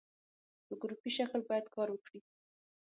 [0.67, 2.19] په ګروپي شکل باید کار وکړي.